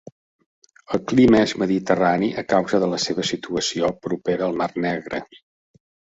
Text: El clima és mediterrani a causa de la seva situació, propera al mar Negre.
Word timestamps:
El 0.95 1.01
clima 1.11 1.41
és 1.47 1.53
mediterrani 1.63 2.31
a 2.43 2.45
causa 2.55 2.81
de 2.85 2.89
la 2.95 2.99
seva 3.05 3.27
situació, 3.33 3.93
propera 4.09 4.47
al 4.49 4.59
mar 4.65 4.71
Negre. 4.89 5.23